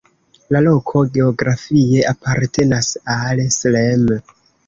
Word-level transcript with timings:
La 0.53 0.61
loko 0.67 1.01
geografie 1.17 2.01
apartenas 2.13 2.89
al 3.19 3.45
Srem. 3.59 4.09